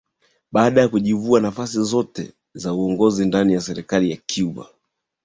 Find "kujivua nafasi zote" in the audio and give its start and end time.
0.87-2.33